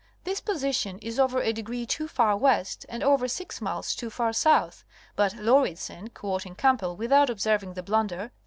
[0.23, 4.33] This position is over a degree too far west and over six miles too far
[4.33, 4.83] south.
[5.15, 8.31] But Lauridsen (quoting Camp bell without observing the blunder?)